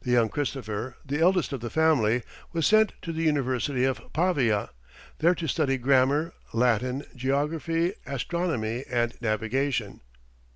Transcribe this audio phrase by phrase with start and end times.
[0.00, 4.70] The young Christopher, the eldest of the family, was sent to the University of Pavia,
[5.20, 10.00] there to study Grammar, Latin, Geography, Astronomy, and Navigation.